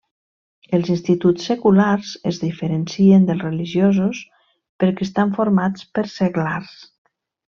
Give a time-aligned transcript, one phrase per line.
[0.77, 4.23] Els instituts seculars es diferencien dels religiosos
[4.85, 6.75] perquè estan formats per seglars.